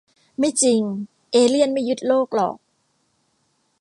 [0.39, 0.81] ไม่จริง
[1.31, 2.57] เอเลี่ยนไม่ยึดโลกหรอก